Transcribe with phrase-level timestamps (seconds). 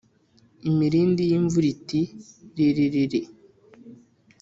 [0.69, 2.01] Imirindi y'imvura iti
[2.55, 3.21] riririri